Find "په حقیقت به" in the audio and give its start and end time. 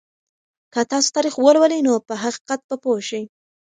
2.07-2.75